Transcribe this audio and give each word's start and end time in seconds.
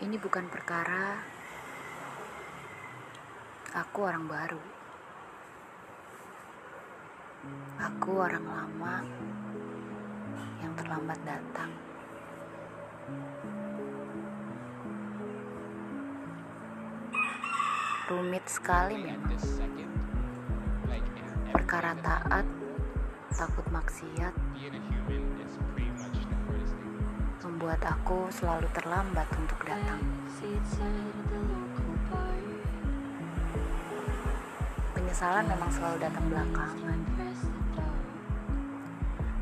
Ini 0.00 0.16
bukan 0.16 0.48
perkara 0.48 1.20
aku 3.76 4.00
orang 4.00 4.24
baru. 4.24 4.62
Aku 7.76 8.24
orang 8.24 8.48
lama 8.48 9.04
yang 10.64 10.72
terlambat 10.72 11.20
datang. 11.20 11.68
Rumit 18.08 18.44
sekali 18.48 19.04
memang. 19.04 19.36
Perkara 21.52 21.92
taat, 22.00 22.48
takut 23.36 23.68
maksiat, 23.68 24.32
membuat 27.40 27.80
aku 27.80 28.28
selalu 28.28 28.68
terlambat 28.76 29.24
untuk 29.32 29.56
datang. 29.64 30.00
Penyesalan 34.92 35.48
memang 35.48 35.70
selalu 35.72 35.96
datang 36.04 36.24
belakangan. 36.28 37.00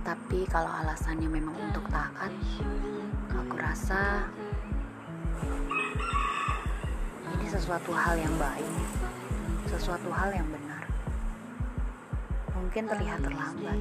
Tapi 0.07 0.41
kalau 0.49 0.71
alasannya 0.71 1.29
memang 1.29 1.59
untuk 1.59 1.85
taat, 1.91 2.33
aku 3.35 3.55
rasa 3.59 4.25
ini 7.35 7.47
sesuatu 7.51 7.91
hal 7.93 8.15
yang 8.17 8.33
baik, 8.39 8.73
sesuatu 9.69 10.09
hal 10.15 10.33
yang 10.33 10.49
benar. 10.49 10.87
Mungkin 12.57 12.85
terlihat 12.89 13.21
terlambat, 13.21 13.79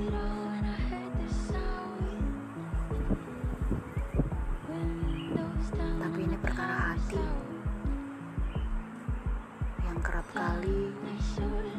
kerap 10.08 10.24
kali 10.32 10.96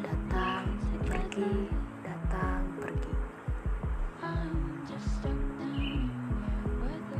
datang, 0.05 0.69
pergi, 1.01 1.65
datang, 2.05 2.61
pergi. 2.77 3.15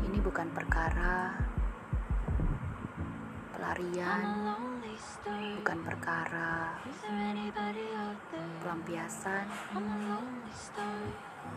Ini 0.05 0.17
bukan 0.21 0.47
perkara 0.53 1.33
pelarian, 3.57 4.21
bukan 5.57 5.79
perkara 5.81 6.77
pelampiasan, 8.61 9.45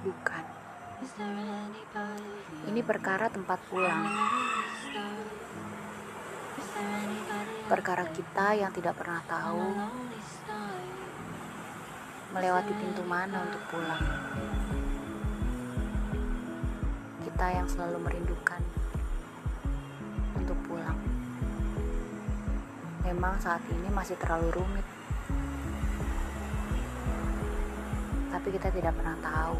bukan. 0.00 0.44
Ini 2.72 2.80
perkara 2.80 3.28
tempat 3.28 3.60
pulang. 3.68 4.00
Perkara 7.72 8.04
kita 8.12 8.52
yang 8.52 8.68
tidak 8.68 9.00
pernah 9.00 9.24
tahu 9.24 9.72
melewati 12.36 12.68
pintu 12.76 13.00
mana 13.00 13.48
untuk 13.48 13.64
pulang. 13.72 14.04
Kita 17.24 17.46
yang 17.48 17.64
selalu 17.64 17.96
merindukan 18.04 18.60
untuk 20.36 20.60
pulang. 20.68 21.00
Memang 23.08 23.40
saat 23.40 23.64
ini 23.72 23.88
masih 23.88 24.20
terlalu 24.20 24.52
rumit. 24.52 24.84
Tapi 28.36 28.48
kita 28.52 28.68
tidak 28.68 28.92
pernah 29.00 29.16
tahu 29.24 29.56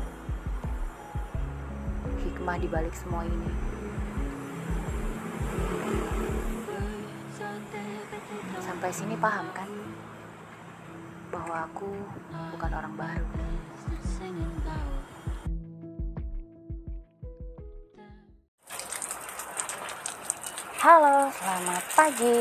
hikmah 2.29 2.61
di 2.61 2.69
balik 2.69 2.93
semua 2.93 3.25
ini. 3.25 3.73
Sampai 8.61 8.93
sini 8.93 9.17
paham 9.17 9.49
kan? 9.57 9.65
Bahwa 11.33 11.65
aku 11.65 11.89
bukan 12.53 12.69
orang 12.69 12.95
baru. 13.01 13.27
Halo, 20.83 21.33
selamat 21.33 21.85
pagi. 21.97 22.41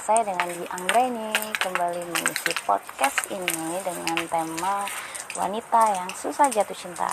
Saya 0.00 0.22
dengan 0.24 0.48
Di 0.48 0.64
Anggreni 0.70 1.34
kembali 1.60 2.02
mengisi 2.14 2.54
podcast 2.64 3.28
ini 3.28 3.76
dengan 3.84 4.16
tema 4.24 4.88
wanita 5.36 5.82
yang 6.00 6.08
susah 6.16 6.48
jatuh 6.48 6.78
cinta. 6.78 7.12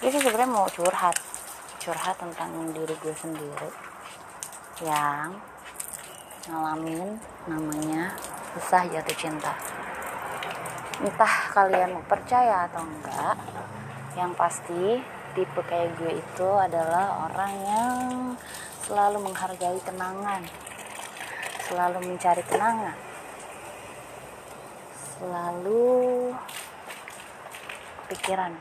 Jadi 0.00 0.16
sebenarnya 0.16 0.48
mau 0.48 0.64
curhat, 0.72 1.18
curhat 1.76 2.16
tentang 2.16 2.72
diri 2.72 2.94
gue 3.02 3.14
sendiri 3.18 3.68
yang 4.80 5.49
ngalamin 6.48 7.20
namanya 7.44 8.16
susah 8.56 8.88
jatuh 8.88 9.16
cinta. 9.18 9.52
Entah 11.00 11.34
kalian 11.52 11.96
mau 11.96 12.04
percaya 12.08 12.64
atau 12.68 12.84
enggak, 12.84 13.36
yang 14.16 14.32
pasti 14.36 15.00
tipe 15.36 15.60
kayak 15.64 15.96
gue 16.00 16.16
itu 16.16 16.48
adalah 16.56 17.28
orang 17.28 17.52
yang 17.64 17.98
selalu 18.84 19.20
menghargai 19.22 19.80
kenangan, 19.84 20.42
selalu 21.68 21.98
mencari 22.04 22.42
kenangan, 22.48 22.96
selalu 25.16 25.88
pikiran 28.08 28.52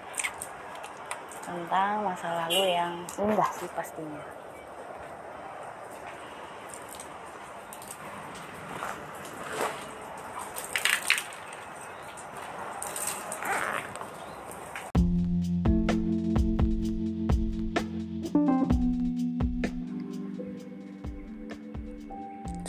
tentang 1.41 2.05
masa 2.05 2.45
lalu 2.45 2.77
yang 2.77 2.93
indah 3.17 3.49
sih 3.57 3.71
pastinya. 3.73 4.38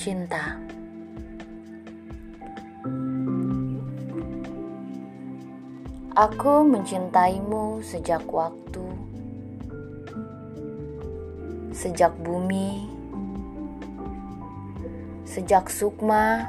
Cinta 0.01 0.57
Aku 6.17 6.65
mencintaimu 6.65 7.85
sejak 7.85 8.25
waktu, 8.33 8.81
sejak 11.77 12.17
bumi, 12.25 12.89
sejak 15.29 15.69
sukma, 15.69 16.49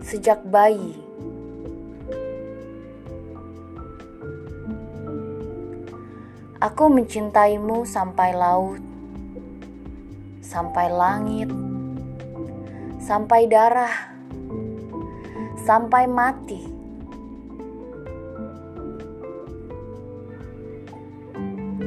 sejak 0.00 0.40
bayi. 0.48 0.96
Aku 6.56 6.88
mencintaimu 6.88 7.84
sampai 7.84 8.32
laut, 8.32 8.89
sampai 10.50 10.90
langit, 10.90 11.46
sampai 12.98 13.46
darah, 13.46 14.10
sampai 15.62 16.10
mati. 16.10 16.58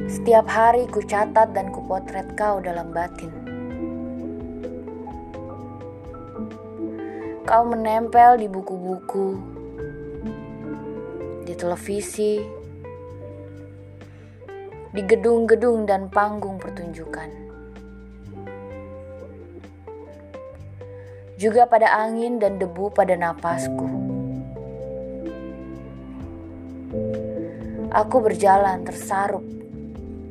Setiap 0.08 0.48
hari 0.48 0.88
ku 0.88 1.04
catat 1.04 1.52
dan 1.52 1.68
ku 1.68 1.84
potret 1.84 2.32
kau 2.40 2.56
dalam 2.64 2.88
batin. 2.88 3.28
Kau 7.44 7.68
menempel 7.68 8.40
di 8.40 8.48
buku-buku, 8.48 9.28
di 11.44 11.52
televisi, 11.52 12.40
di 14.96 15.02
gedung-gedung 15.04 15.84
dan 15.84 16.08
panggung 16.08 16.56
pertunjukan. 16.56 17.43
Juga 21.44 21.68
pada 21.68 21.92
angin 21.92 22.40
dan 22.40 22.56
debu 22.56 22.88
pada 22.96 23.20
napasku. 23.20 23.84
Aku 27.92 28.16
berjalan 28.24 28.80
tersarup 28.80 29.44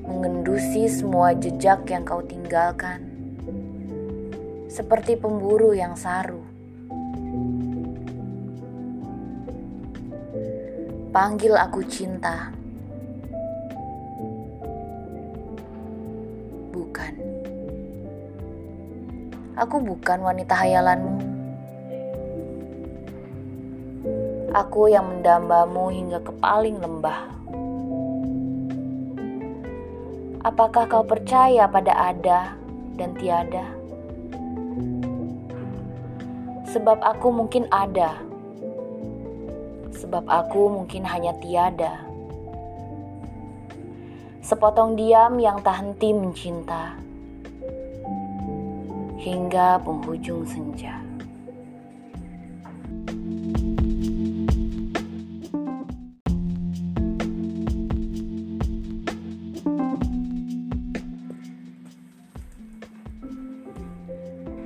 mengendusi 0.09 0.89
semua 0.89 1.37
jejak 1.37 1.85
yang 1.85 2.01
kau 2.01 2.25
tinggalkan, 2.25 3.05
seperti 4.65 5.13
pemburu 5.13 5.77
yang 5.77 5.93
saru. 5.93 6.41
Panggil 11.13 11.53
aku 11.53 11.85
cinta, 11.85 12.49
Aku 19.53 19.77
bukan 19.77 20.25
wanita 20.25 20.57
hayalanmu. 20.57 21.21
Aku 24.49 24.89
yang 24.89 25.05
mendambamu 25.05 25.93
hingga 25.93 26.17
ke 26.25 26.33
paling 26.41 26.81
lembah. 26.81 27.29
Apakah 30.41 30.89
kau 30.89 31.05
percaya 31.05 31.69
pada 31.69 31.93
ada 31.93 32.57
dan 32.97 33.13
tiada? 33.13 33.69
Sebab 36.73 36.97
aku 37.05 37.29
mungkin 37.29 37.69
ada, 37.69 38.17
sebab 39.93 40.25
aku 40.33 40.81
mungkin 40.81 41.05
hanya 41.05 41.37
tiada. 41.37 42.01
Sepotong 44.41 44.97
diam 44.97 45.37
yang 45.37 45.61
tak 45.61 45.77
henti 45.77 46.09
mencinta 46.09 47.12
hingga 49.23 49.79
penghujung 49.79 50.43
senja. 50.43 50.99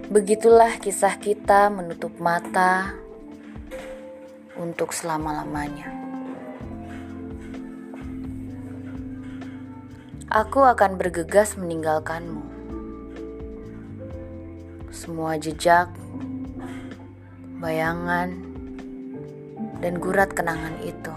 Begitulah 0.09 0.81
kisah 0.81 1.13
kita 1.21 1.69
menutup 1.69 2.17
mata 2.17 2.97
untuk 4.57 4.89
selama-lamanya. 4.89 5.93
Aku 10.33 10.65
akan 10.65 10.97
bergegas 10.97 11.53
meninggalkanmu. 11.53 12.56
Semua 14.91 15.39
jejak, 15.39 15.91
bayangan, 17.61 18.33
dan 19.79 20.01
gurat 20.01 20.33
kenangan 20.33 20.73
itu 20.81 21.13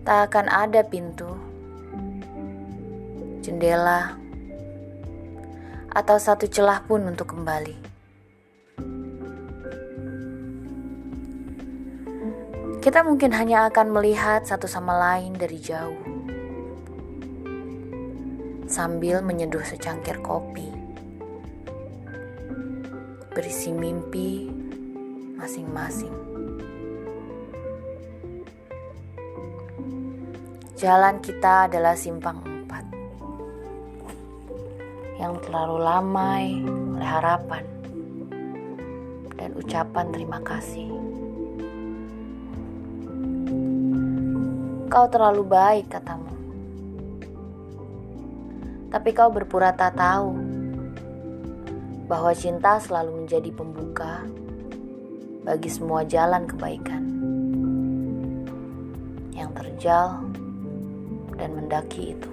tak 0.00 0.32
akan 0.32 0.50
ada 0.50 0.80
pintu, 0.82 1.28
jendela, 3.44 4.16
atau 5.92 6.16
satu 6.18 6.48
celah 6.50 6.82
pun 6.82 7.04
untuk 7.06 7.30
kembali. 7.30 7.76
Kita 12.80 13.04
mungkin 13.04 13.30
hanya 13.36 13.68
akan 13.68 13.92
melihat 13.92 14.48
satu 14.48 14.64
sama 14.64 14.96
lain 14.96 15.36
dari 15.36 15.60
jauh, 15.60 16.19
sambil 18.70 19.18
menyeduh 19.18 19.66
secangkir 19.66 20.22
kopi, 20.22 20.70
berisi 23.34 23.74
mimpi 23.74 24.46
masing-masing. 25.34 26.14
Jalan 30.78 31.18
kita 31.18 31.66
adalah 31.66 31.98
simpang 31.98 32.40
yang 35.20 35.36
terlalu 35.44 35.76
lamai 35.84 36.64
oleh 36.96 37.04
harapan 37.04 37.64
dan 39.36 39.52
ucapan 39.58 40.06
terima 40.14 40.40
kasih. 40.40 40.88
Kau 44.88 45.06
terlalu 45.12 45.44
baik, 45.44 45.92
katamu. 45.92 46.39
Tapi 48.90 49.14
kau 49.14 49.30
berpura 49.30 49.70
tak 49.70 49.94
tahu 49.94 50.34
bahwa 52.10 52.34
cinta 52.34 52.82
selalu 52.82 53.22
menjadi 53.22 53.54
pembuka 53.54 54.26
bagi 55.46 55.70
semua 55.70 56.02
jalan 56.02 56.42
kebaikan 56.42 57.02
yang 59.30 59.54
terjal 59.54 60.26
dan 61.38 61.54
mendaki 61.54 62.18
itu. 62.18 62.32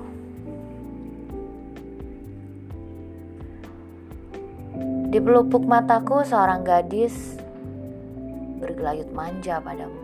Di 5.13 5.21
pelupuk 5.21 5.61
mataku 5.61 6.25
seorang 6.25 6.65
gadis 6.65 7.37
bergelayut 8.57 9.13
manja 9.13 9.61
padamu. 9.61 10.03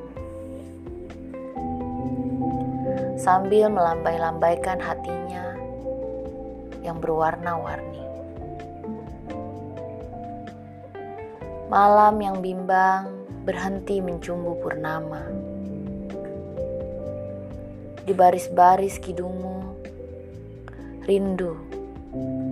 Sambil 3.18 3.74
melambai-lambaikan 3.74 4.78
hatinya 4.78 5.53
yang 6.84 7.02
berwarna-warni. 7.02 8.04
Malam 11.72 12.22
yang 12.22 12.38
bimbang 12.44 13.10
berhenti 13.48 14.04
mencumbu 14.04 14.60
purnama. 14.62 15.26
Di 18.04 18.12
baris-baris 18.12 19.00
kidungmu, 19.00 19.80
rindu 21.08 21.56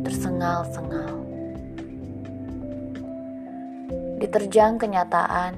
tersengal-sengal. 0.07 1.21
diterjang 4.21 4.77
kenyataan, 4.77 5.57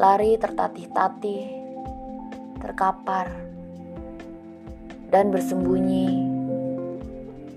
lari 0.00 0.40
tertatih-tatih, 0.40 1.44
terkapar, 2.64 3.28
dan 5.08 5.32
bersembunyi 5.32 6.08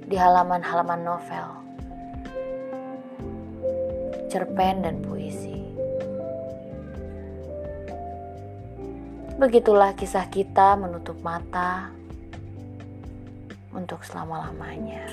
di 0.08 0.16
halaman-halaman 0.20 1.02
novel, 1.04 1.48
cerpen, 4.28 4.84
dan 4.84 5.00
puisi. 5.04 5.60
Begitulah 9.40 9.96
kisah 9.96 10.28
kita 10.28 10.76
menutup 10.76 11.18
mata 11.24 11.92
untuk 13.72 14.04
selama-lamanya. 14.04 15.08